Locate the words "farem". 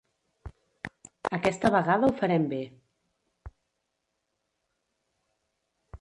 2.21-2.49